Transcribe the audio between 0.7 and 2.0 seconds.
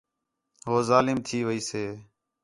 ظالم تھی ویسے